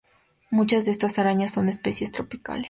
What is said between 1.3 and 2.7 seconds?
son especies tropicales.